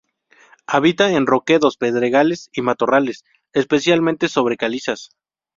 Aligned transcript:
Habita 0.65 1.11
en 1.11 1.27
roquedos, 1.27 1.77
pedregales 1.77 2.49
y 2.53 2.63
matorrales, 2.63 3.23
especialmente 3.53 4.29
sobre 4.29 4.57
calizas. 4.57 5.11